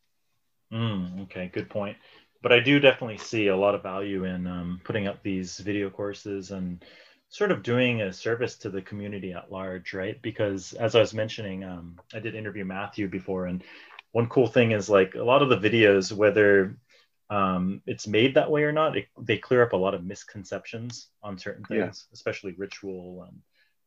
[0.72, 1.96] Mm, okay, good point
[2.42, 5.90] but I do definitely see a lot of value in um, putting up these video
[5.90, 6.84] courses and
[7.28, 10.20] sort of doing a service to the community at large, right?
[10.22, 13.62] Because as I was mentioning, um, I did interview Matthew before, and
[14.12, 16.78] one cool thing is like a lot of the videos, whether
[17.30, 21.08] um, it's made that way or not, it, they clear up a lot of misconceptions
[21.22, 22.14] on certain things, yeah.
[22.14, 23.42] especially ritual and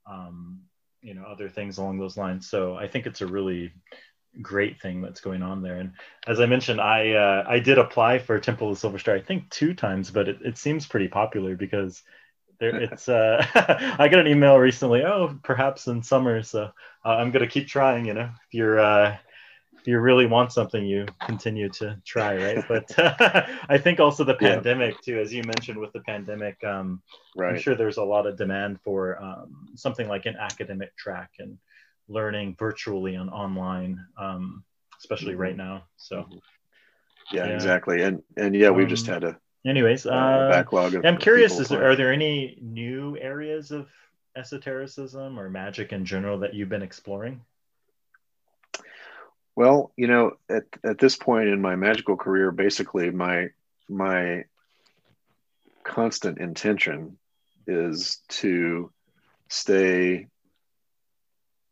[0.05, 0.59] um,
[1.01, 2.47] you know other things along those lines.
[2.47, 3.73] So I think it's a really
[4.41, 5.77] great thing that's going on there.
[5.77, 5.93] And
[6.27, 9.49] as I mentioned, I uh, I did apply for Temple of Silver Star, I think
[9.49, 12.03] two times, but it, it seems pretty popular because
[12.61, 13.45] there it's uh,
[13.99, 15.03] I got an email recently.
[15.03, 16.43] Oh, perhaps in summer.
[16.43, 16.69] So
[17.03, 18.05] uh, I'm gonna keep trying.
[18.05, 19.17] You know, if you're uh,
[19.79, 22.63] if you really want something, you continue to try, right?
[22.69, 22.93] But
[23.67, 25.15] I think also the pandemic yeah.
[25.15, 27.01] too, as you mentioned with the pandemic, um,
[27.35, 27.55] right.
[27.55, 31.57] I'm sure there's a lot of demand for um, something like an academic track and
[32.07, 34.63] learning virtually and online, um,
[34.99, 35.41] especially mm-hmm.
[35.41, 35.85] right now.
[35.97, 36.37] So, mm-hmm.
[37.35, 38.03] yeah, yeah, exactly.
[38.03, 40.95] And and yeah, we've just um, had a anyways uh, backlog.
[40.95, 43.87] Of, I'm curious: is there, are there any new areas of
[44.35, 47.41] esotericism or magic in general that you've been exploring?
[49.55, 53.49] Well, you know, at at this point in my magical career, basically my
[53.89, 54.45] my
[55.83, 57.17] constant intention
[57.67, 58.91] is to
[59.49, 60.27] stay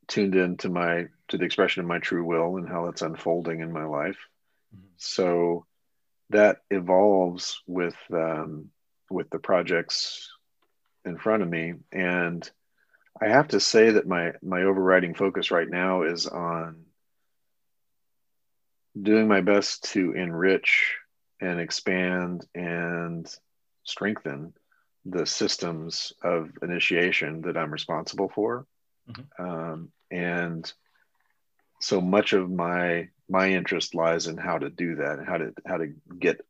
[0.07, 3.61] tuned in to my to the expression of my true will and how it's unfolding
[3.61, 4.17] in my life.
[4.75, 4.87] Mm-hmm.
[4.97, 5.65] So
[6.29, 8.69] that evolves with um,
[9.09, 10.29] with the projects
[11.05, 12.49] in front of me, and
[13.21, 16.85] I have to say that my my overriding focus right now is on
[18.99, 20.95] doing my best to enrich
[21.41, 23.33] and expand and
[23.83, 24.53] strengthen
[25.05, 28.65] the systems of initiation that I'm responsible for.
[29.09, 29.43] Mm-hmm.
[29.43, 30.71] Um, and
[31.79, 35.53] so much of my my interest lies in how to do that and how to
[35.65, 36.41] how to get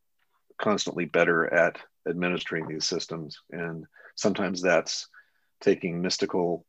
[0.58, 3.40] constantly better at administering these systems.
[3.52, 5.08] And sometimes that's
[5.62, 6.66] taking mystical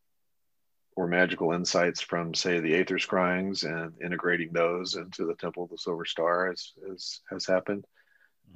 [0.97, 5.71] or magical insights from say the aether scryings and integrating those into the temple of
[5.71, 7.87] the silver star as, as has happened.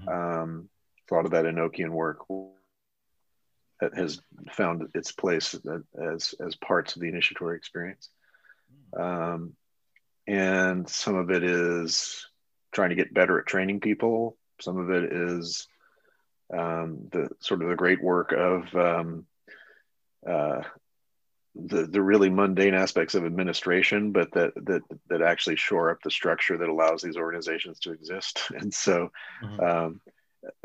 [0.00, 0.08] Mm-hmm.
[0.08, 0.68] um,
[1.10, 2.18] a lot of that enochian work
[3.80, 4.20] that has
[4.52, 5.54] found its place
[6.00, 8.08] as as parts of the initiatory experience.
[8.98, 9.54] Um,
[10.26, 12.26] and some of it is
[12.72, 14.37] trying to get better at training people.
[14.60, 15.66] Some of it is
[16.52, 19.26] um, the sort of the great work of um,
[20.26, 20.62] uh,
[21.54, 26.10] the the really mundane aspects of administration, but that that that actually shore up the
[26.10, 28.42] structure that allows these organizations to exist.
[28.54, 29.10] And so,
[29.42, 29.60] mm-hmm.
[29.60, 30.00] um,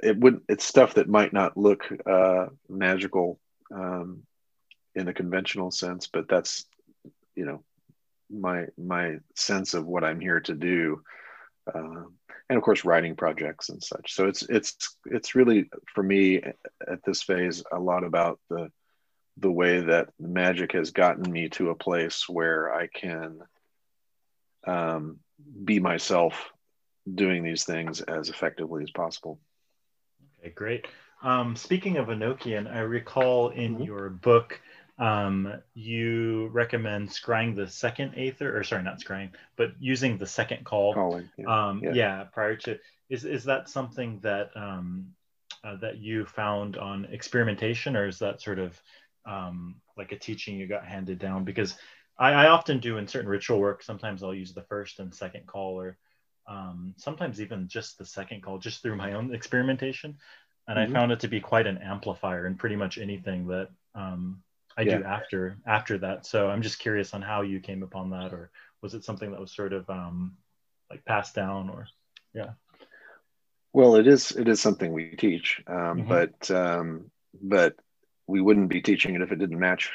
[0.02, 3.40] it would it's stuff that might not look uh, magical
[3.74, 4.24] um,
[4.96, 6.66] in a conventional sense, but that's
[7.36, 7.64] you know
[8.30, 11.04] my my sense of what I'm here to do.
[11.74, 12.04] Uh,
[12.50, 14.14] and of course writing projects and such.
[14.14, 16.42] So it's it's it's really for me
[16.88, 18.72] at this phase a lot about the
[19.38, 23.40] the way that magic has gotten me to a place where I can
[24.68, 25.20] um,
[25.64, 26.52] be myself
[27.12, 29.40] doing these things as effectively as possible.
[30.40, 30.88] Okay, great.
[31.22, 33.84] Um, speaking of Enochian, I recall in mm-hmm.
[33.84, 34.60] your book
[35.00, 40.66] um, you recommend scrying the second aether, or sorry, not scrying, but using the second
[40.66, 40.94] call.
[40.94, 41.30] Calling.
[41.38, 41.46] Yeah.
[41.70, 41.94] Um, yeah.
[41.94, 42.24] yeah.
[42.26, 42.78] prior to
[43.10, 45.08] is is that something that um,
[45.64, 48.80] uh, that you found on experimentation, or is that sort of
[49.26, 51.46] um, like a teaching you got handed down?
[51.46, 51.76] Because
[52.18, 53.82] I, I often do in certain ritual work.
[53.82, 55.98] Sometimes I'll use the first and second call, or
[56.48, 60.18] um, sometimes even just the second call, just through my own experimentation.
[60.68, 60.96] And mm-hmm.
[60.96, 64.44] I found it to be quite an amplifier in pretty much anything that um,
[64.80, 65.00] I yeah.
[65.00, 66.26] do after after that.
[66.26, 68.50] So I'm just curious on how you came upon that, or
[68.82, 70.38] was it something that was sort of um,
[70.90, 71.86] like passed down, or
[72.34, 72.52] yeah.
[73.74, 76.08] Well, it is it is something we teach, um, mm-hmm.
[76.08, 77.12] but um,
[77.42, 77.76] but
[78.26, 79.92] we wouldn't be teaching it if it didn't match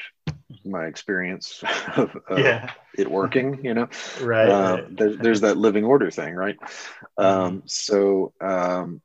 [0.63, 1.63] my experience
[1.95, 2.71] of, of yeah.
[2.95, 3.65] it working.
[3.65, 3.89] You know,
[4.21, 4.47] right.
[4.47, 4.97] Uh, right.
[4.97, 6.59] There, there's that living order thing, right?
[6.59, 7.25] Mm-hmm.
[7.25, 9.01] Um, so um,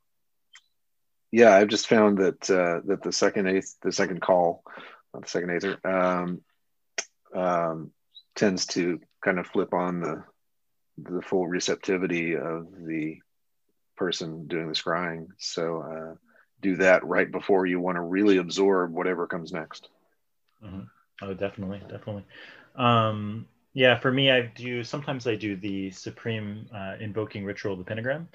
[1.33, 4.63] yeah, I've just found that uh, that the second eighth, the second call
[5.13, 6.41] not the second aether, um,
[7.35, 7.91] um,
[8.35, 10.25] tends to kind of flip on the
[11.03, 13.19] the full receptivity of the
[13.97, 15.29] person doing the scrying.
[15.39, 16.15] So uh,
[16.61, 19.89] do that right before you want to really absorb whatever comes next.
[20.65, 20.81] Mm-hmm.
[21.23, 22.25] Oh, definitely, definitely.
[22.77, 27.85] Um, yeah, for me, I do sometimes I do the supreme uh, invoking ritual, the
[27.85, 28.29] pentagram,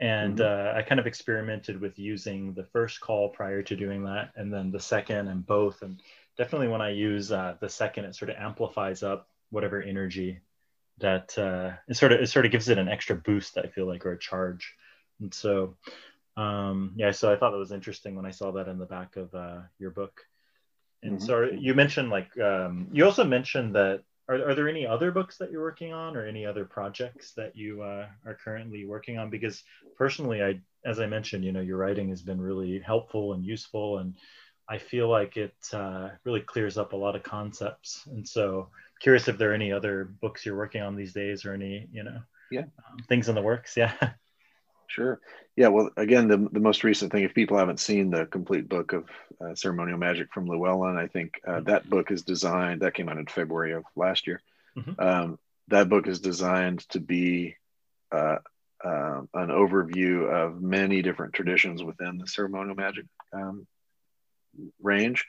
[0.00, 0.76] and mm-hmm.
[0.76, 4.52] uh, I kind of experimented with using the first call prior to doing that, and
[4.52, 6.02] then the second, and both, and
[6.40, 10.40] definitely when I use uh, the second, it sort of amplifies up whatever energy
[10.98, 13.58] that uh, it sort of it sort of gives it an extra boost.
[13.58, 14.74] I feel like or a charge,
[15.20, 15.76] and so
[16.38, 17.10] um, yeah.
[17.10, 19.58] So I thought that was interesting when I saw that in the back of uh,
[19.78, 20.22] your book.
[21.02, 21.26] And mm-hmm.
[21.26, 25.36] so you mentioned like um, you also mentioned that are, are there any other books
[25.36, 29.28] that you're working on or any other projects that you uh, are currently working on
[29.28, 29.64] because
[29.96, 33.98] personally i as i mentioned you know your writing has been really helpful and useful
[33.98, 34.14] and
[34.70, 38.06] I feel like it uh, really clears up a lot of concepts.
[38.06, 38.68] And so,
[39.00, 42.04] curious if there are any other books you're working on these days, or any you
[42.04, 43.76] know, yeah, um, things in the works.
[43.76, 43.94] Yeah.
[44.90, 45.20] Sure.
[45.54, 45.68] Yeah.
[45.68, 49.08] Well, again, the, the most recent thing, if people haven't seen the complete book of
[49.40, 51.64] uh, ceremonial magic from Llewellyn, I think uh, mm-hmm.
[51.66, 52.80] that book is designed.
[52.80, 54.42] That came out in February of last year.
[54.76, 55.00] Mm-hmm.
[55.00, 57.54] Um, that book is designed to be
[58.10, 58.38] uh,
[58.84, 63.68] uh, an overview of many different traditions within the ceremonial magic um,
[64.82, 65.26] range.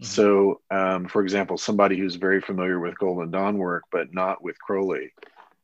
[0.00, 0.06] Mm-hmm.
[0.06, 4.58] So, um, for example, somebody who's very familiar with Golden Dawn work, but not with
[4.58, 5.12] Crowley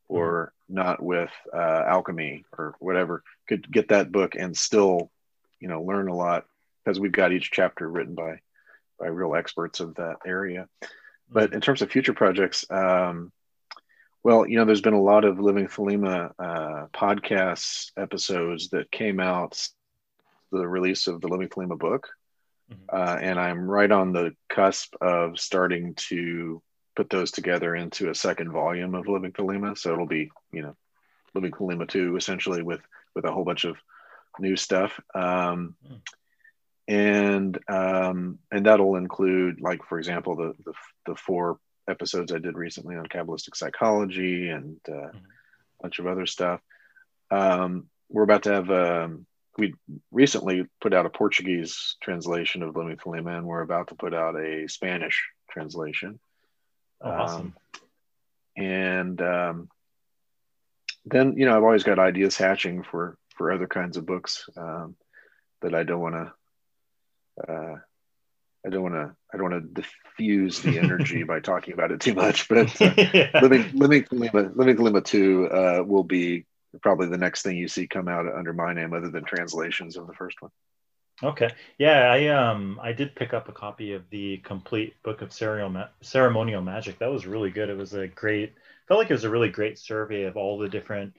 [0.09, 0.75] or mm-hmm.
[0.77, 5.11] not with uh, alchemy or whatever, could get that book and still,
[5.59, 6.47] you know, learn a lot
[6.85, 8.41] because we've got each chapter written by
[8.99, 10.69] by real experts of that area.
[11.31, 11.55] But mm-hmm.
[11.55, 13.33] in terms of future projects, um,
[14.23, 19.19] well, you know, there's been a lot of Living Thelema uh, podcasts episodes that came
[19.19, 19.67] out
[20.53, 22.09] the release of the Living Thelema book.
[22.73, 22.97] Mm-hmm.
[22.97, 26.63] Uh, and I'm right on the cusp of starting to
[26.97, 29.77] put those together into a second volume of Living Thelema.
[29.77, 30.77] So it'll be, you know,
[31.35, 32.81] Living Thelema 2 essentially with
[33.15, 33.77] with a whole bunch of
[34.39, 34.99] new stuff.
[35.15, 36.01] Um, mm.
[36.89, 40.73] And um, and that'll include, like for example, the, the,
[41.07, 45.17] the four episodes I did recently on Kabbalistic psychology and uh, mm-hmm.
[45.17, 46.61] a bunch of other stuff.
[47.31, 49.27] Um, we're about to have um,
[49.61, 49.75] we
[50.11, 54.35] recently put out a Portuguese translation of Living Thelema, and we're about to put out
[54.35, 56.19] a Spanish translation.
[57.03, 57.55] Oh, awesome.
[58.57, 59.69] Um, and um,
[61.05, 64.97] then you know I've always got ideas hatching for for other kinds of books um,
[65.61, 67.53] that I don't want to.
[67.53, 67.77] Uh,
[68.67, 69.15] I don't want to.
[69.33, 72.49] I don't want to diffuse the energy by talking about it too much.
[72.49, 73.41] But uh, yeah.
[73.43, 76.47] living living Thelema, living Thelema two uh, will be
[76.83, 80.07] probably the next thing you see come out under my name other than translations of
[80.07, 80.51] the first one
[81.23, 85.33] okay yeah i um i did pick up a copy of the complete book of
[85.33, 88.55] ceremonial, ceremonial magic that was really good it was a great
[88.89, 91.15] felt like it was a really great survey of all the different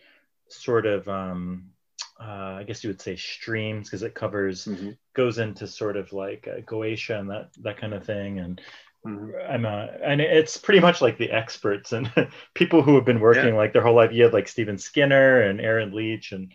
[0.47, 1.72] sort of um
[2.20, 4.91] uh, I guess you would say streams because it covers mm-hmm.
[5.16, 8.62] goes into sort of like uh, Goetia and that that kind of thing, and.
[9.04, 12.12] I'm a, and it's pretty much like the experts and
[12.54, 13.56] people who have been working yeah.
[13.56, 14.12] like their whole life.
[14.12, 16.52] You had like Stephen Skinner and Aaron Leitch and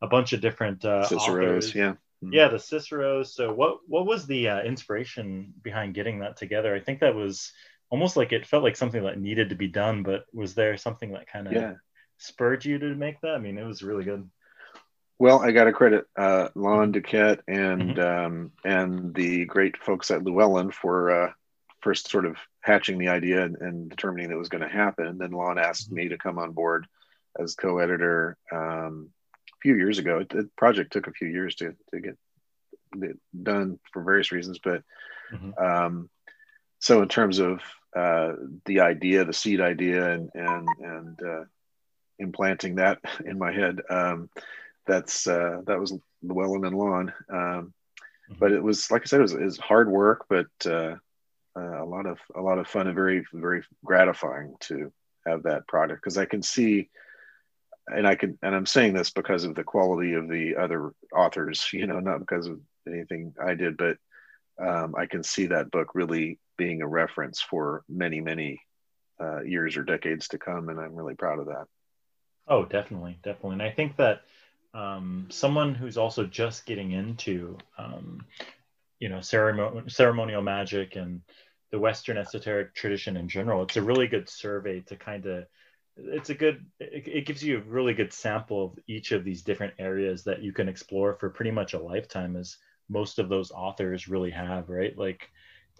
[0.00, 1.74] a bunch of different uh, Cicero's, authors.
[1.74, 1.90] yeah,
[2.24, 2.32] mm-hmm.
[2.32, 3.34] yeah, the Cicero's.
[3.34, 6.74] So what what was the uh, inspiration behind getting that together?
[6.74, 7.52] I think that was
[7.90, 11.12] almost like it felt like something that needed to be done, but was there something
[11.12, 11.74] that kind of yeah.
[12.16, 13.34] spurred you to make that?
[13.34, 14.26] I mean, it was really good.
[15.18, 18.26] well, I got to credit uh, Lon DuQuette and mm-hmm.
[18.26, 21.32] um, and the great folks at Llewellyn for uh,
[21.82, 25.06] first sort of hatching the idea and, and determining that it was going to happen.
[25.06, 25.96] And then Lon asked mm-hmm.
[25.96, 26.86] me to come on board
[27.38, 29.10] as co-editor um,
[29.48, 30.24] a few years ago.
[30.28, 32.16] The project took a few years to to get
[33.42, 34.82] done for various reasons, but
[35.32, 35.62] mm-hmm.
[35.62, 36.10] um,
[36.80, 37.60] so in terms of
[37.94, 38.32] uh,
[38.64, 41.44] the idea, the seed idea, and and and uh,
[42.18, 43.80] implanting that in my head.
[43.88, 44.30] Um,
[44.86, 47.12] that's uh, that was Llewellyn and Lon.
[47.28, 48.34] Um, mm-hmm.
[48.38, 50.46] But it was like I said, it was, it was hard work, but
[51.60, 54.92] uh, a lot of a lot of fun and very very gratifying to
[55.26, 56.88] have that product because I can see,
[57.88, 61.68] and I can and I'm saying this because of the quality of the other authors,
[61.72, 63.98] you know, not because of anything I did, but
[64.58, 68.60] um, I can see that book really being a reference for many many
[69.20, 71.66] uh, years or decades to come, and I'm really proud of that.
[72.48, 74.22] Oh, definitely, definitely, and I think that
[74.72, 78.24] um, someone who's also just getting into, um,
[78.98, 81.22] you know, ceremonial, ceremonial magic and
[81.70, 85.46] the Western esoteric tradition in general, it's a really good survey to kind of,
[85.96, 89.42] it's a good, it, it gives you a really good sample of each of these
[89.42, 92.56] different areas that you can explore for pretty much a lifetime, as
[92.88, 94.96] most of those authors really have, right?
[94.96, 95.30] Like,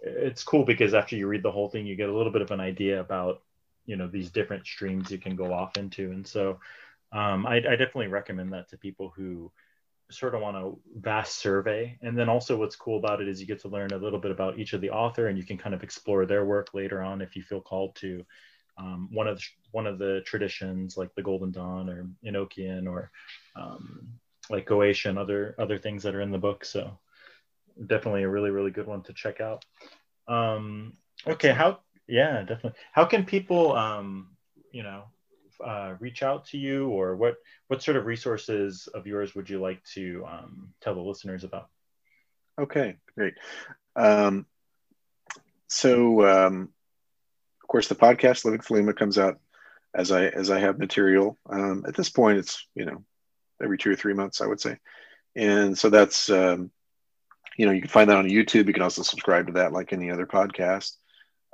[0.01, 2.51] it's cool because after you read the whole thing, you get a little bit of
[2.51, 3.41] an idea about,
[3.85, 6.11] you know, these different streams you can go off into.
[6.11, 6.59] And so,
[7.11, 9.51] um, I, I, definitely recommend that to people who
[10.11, 11.97] sort of on a vast survey.
[12.01, 14.31] And then also what's cool about it is you get to learn a little bit
[14.31, 17.21] about each of the author and you can kind of explore their work later on
[17.21, 18.25] if you feel called to.
[18.77, 23.11] Um, one of the, one of the traditions like the Golden Dawn or Enochian or
[23.55, 24.07] um,
[24.49, 26.65] like Goetia, other other things that are in the book.
[26.65, 26.97] So
[27.85, 29.65] definitely a really really good one to check out.
[30.27, 30.93] Um,
[31.27, 32.79] okay, how yeah definitely.
[32.91, 34.29] How can people um,
[34.71, 35.03] you know
[35.65, 37.35] uh, reach out to you, or what
[37.67, 41.69] what sort of resources of yours would you like to um, tell the listeners about?
[42.59, 43.33] Okay, great.
[43.95, 44.45] Um,
[45.67, 46.69] so, um,
[47.61, 49.39] of course, the podcast Living Thelema comes out
[49.93, 51.37] as I as I have material.
[51.49, 53.03] Um, at this point, it's you know
[53.61, 54.77] every two or three months, I would say,
[55.35, 56.71] and so that's um,
[57.57, 58.67] you know you can find that on YouTube.
[58.67, 60.95] You can also subscribe to that like any other podcast.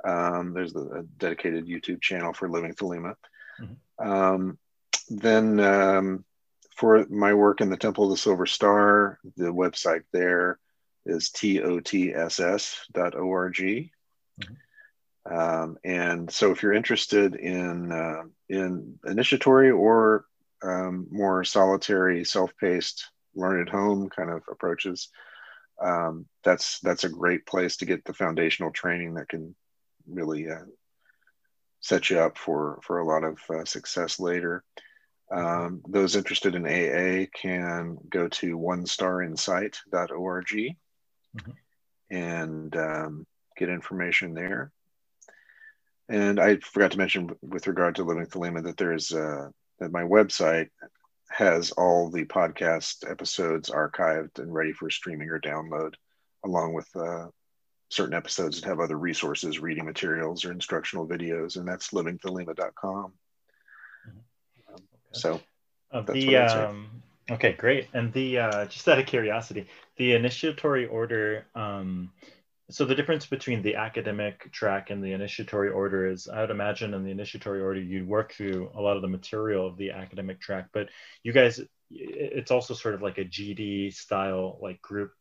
[0.04, 3.14] Um, there's the, a dedicated YouTube channel for Living Thelema.
[3.60, 4.08] Mm-hmm.
[4.08, 4.58] Um,
[5.08, 6.24] then um,
[6.76, 10.58] for my work in the Temple of the Silver Star, the website there
[11.04, 12.26] is totss.org.
[14.40, 14.54] Mm-hmm.
[15.30, 20.24] Um, and so if you're interested in uh, in initiatory or
[20.62, 25.10] um, more solitary, self-paced, learn at home kind of approaches,
[25.82, 29.54] um, that's that's a great place to get the foundational training that can
[30.08, 30.64] really uh,
[31.80, 34.64] set you up for for a lot of uh, success later.
[35.30, 41.50] Um, those interested in AA can go to onestarinsight.org mm-hmm.
[42.10, 43.26] and um,
[43.56, 44.72] get information there.
[46.08, 50.02] And I forgot to mention with regard to Living Thelema that there's uh, that my
[50.02, 50.68] website
[51.30, 55.92] has all the podcast episodes archived and ready for streaming or download,
[56.44, 57.26] along with uh,
[57.88, 63.12] certain episodes that have other resources, reading materials or instructional videos, and that's livingthelema.com.
[64.08, 64.74] Mm-hmm.
[64.74, 64.84] Okay.
[65.12, 65.40] So
[65.90, 67.88] uh, the um, okay, great.
[67.94, 71.46] And the uh, just out of curiosity, the initiatory order.
[71.54, 72.12] Um,
[72.70, 76.92] so the difference between the academic track and the initiatory order is, I would imagine,
[76.92, 80.38] in the initiatory order, you'd work through a lot of the material of the academic
[80.38, 80.90] track, but
[81.22, 81.60] you guys,
[81.90, 85.12] it's also sort of like a GD style, like group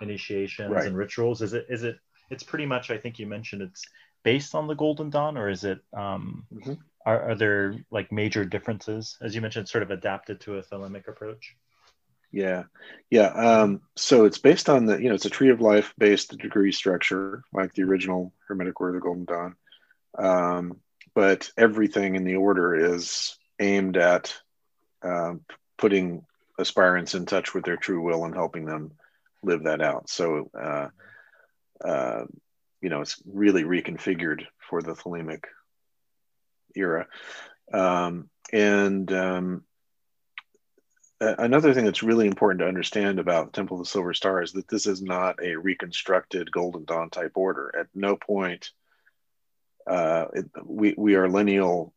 [0.00, 0.86] initiations right.
[0.86, 1.42] and rituals.
[1.42, 1.98] Is it is it
[2.34, 3.86] it's pretty much I think you mentioned it's
[4.24, 5.78] based on the Golden Dawn, or is it?
[5.92, 6.74] Um, mm-hmm.
[7.06, 11.06] are, are there like major differences, as you mentioned, sort of adapted to a thelemic
[11.06, 11.54] approach?
[12.32, 12.64] Yeah,
[13.10, 13.28] yeah.
[13.28, 16.72] Um, so it's based on the you know it's a tree of life based degree
[16.72, 19.56] structure like the original Hermetic Order of the Golden Dawn,
[20.18, 20.80] um,
[21.14, 24.34] but everything in the order is aimed at
[25.02, 25.34] uh,
[25.78, 26.24] putting
[26.58, 28.92] aspirants in touch with their true will and helping them
[29.44, 30.08] live that out.
[30.08, 30.88] So uh,
[31.84, 32.24] uh,
[32.80, 35.44] you know, it's really reconfigured for the Thelemic
[36.74, 37.06] era.
[37.72, 39.64] Um, and um,
[41.20, 44.68] another thing that's really important to understand about Temple of the Silver Star is that
[44.68, 47.74] this is not a reconstructed Golden Dawn type order.
[47.78, 48.70] At no point,
[49.86, 51.92] uh, it, we, we are lineal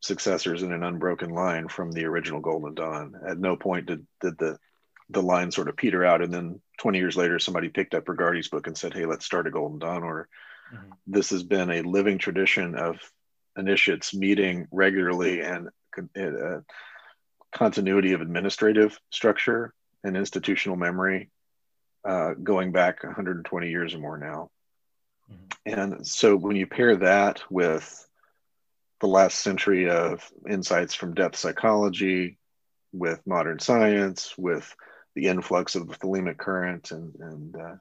[0.00, 3.14] successors in an unbroken line from the original Golden Dawn.
[3.26, 4.58] At no point did, did the
[5.10, 8.48] the line sort of peter out and then 20 years later somebody picked up Regardie's
[8.48, 10.28] book and said hey let's start a golden dawn order
[10.72, 10.92] mm-hmm.
[11.06, 12.98] this has been a living tradition of
[13.56, 16.60] initiates meeting regularly and uh,
[17.52, 21.30] continuity of administrative structure and institutional memory
[22.04, 24.50] uh, going back 120 years or more now.
[25.30, 25.80] Mm-hmm.
[25.80, 28.06] And so when you pair that with
[29.00, 32.38] the last century of insights from depth psychology,
[32.92, 34.74] with modern science, with
[35.18, 37.74] the influx of the thelemic current and and uh,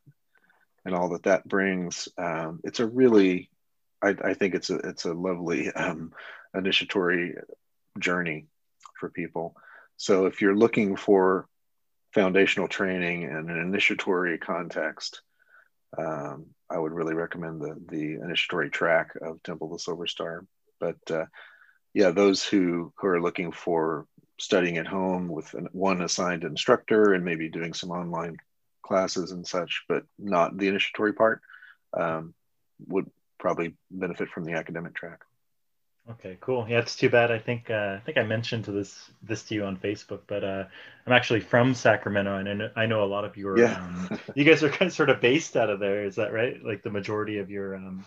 [0.83, 3.51] and all that that brings, um, it's a really,
[4.01, 6.13] I, I, think it's a it's a lovely um,
[6.55, 7.35] initiatory
[7.99, 8.47] journey
[8.99, 9.55] for people.
[9.97, 11.47] So if you're looking for
[12.11, 15.21] foundational training and an initiatory context,
[15.95, 20.43] um, I would really recommend the the initiatory track of Temple of the Silver Star.
[20.79, 21.25] But uh,
[21.93, 24.07] yeah, those who who are looking for
[24.39, 28.37] studying at home with an, one assigned instructor and maybe doing some online
[28.83, 31.41] classes and such, but not the initiatory part,
[31.93, 32.33] um,
[32.87, 33.09] would
[33.39, 35.21] probably benefit from the academic track.
[36.09, 36.65] Okay, cool.
[36.69, 37.31] Yeah, it's too bad.
[37.31, 40.41] I think uh, I think I mentioned to this this to you on Facebook, but
[40.41, 40.63] uh,
[41.05, 43.59] I'm actually from Sacramento, and I know, I know a lot of your.
[43.59, 43.75] Yeah.
[43.75, 46.05] Um, you guys are kind of sort of based out of there.
[46.05, 46.63] Is that right?
[46.63, 47.75] Like the majority of your.
[47.75, 48.05] Um,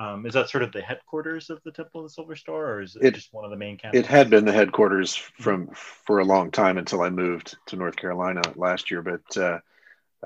[0.00, 2.82] um, is that sort of the headquarters of the Temple of the Silver Star, or
[2.82, 3.94] is it, it just one of the main campuses?
[3.94, 7.96] It had been the headquarters from for a long time until I moved to North
[7.96, 9.02] Carolina last year.
[9.02, 9.58] But uh,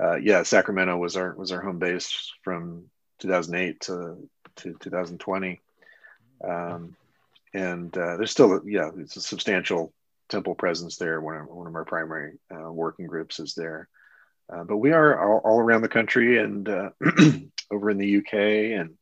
[0.01, 2.85] uh, yeah, Sacramento was our was our home base from
[3.18, 5.61] 2008 to to 2020.
[6.43, 6.97] Um,
[7.55, 9.93] and uh, there's still yeah it's a substantial
[10.29, 13.89] temple presence there one of, one of our primary uh, working groups is there
[14.53, 16.91] uh, but we are all, all, around the country and uh,
[17.70, 18.97] over in the uk and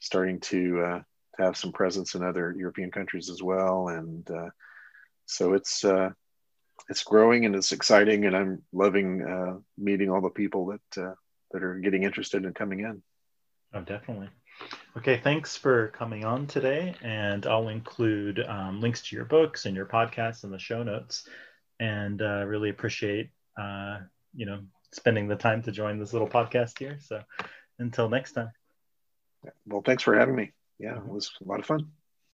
[0.00, 1.00] starting to uh,
[1.38, 4.50] have some presence in other european countries as well and uh,
[5.26, 5.84] so it's
[6.88, 11.16] it's growing and it's exciting and i'm loving meeting all the people that
[11.52, 13.02] that are getting interested in coming in
[13.74, 14.28] oh definitely
[14.96, 16.94] Okay, thanks for coming on today.
[17.02, 21.26] And I'll include um, links to your books and your podcasts in the show notes.
[21.80, 24.00] And uh, really appreciate, uh,
[24.34, 24.60] you know,
[24.92, 26.98] spending the time to join this little podcast here.
[27.00, 27.22] So
[27.78, 28.52] until next time.
[29.66, 30.52] Well, thanks for having me.
[30.78, 31.14] Yeah, it mm-hmm.
[31.14, 31.90] was a lot of fun.